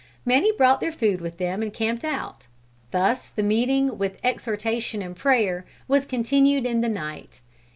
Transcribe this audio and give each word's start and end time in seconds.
Many 0.25 0.51
brought 0.51 0.79
their 0.81 0.91
food 0.91 1.21
with 1.21 1.37
them 1.37 1.61
and 1.61 1.71
camped 1.71 2.03
out. 2.03 2.47
Thus 2.89 3.29
the 3.29 3.43
meeting, 3.43 3.99
with 3.99 4.17
exhortation 4.23 4.99
and 5.03 5.15
prayer, 5.15 5.63
was 5.87 6.07
continued 6.07 6.65
in 6.65 6.81
the 6.81 6.89
night. 6.89 7.41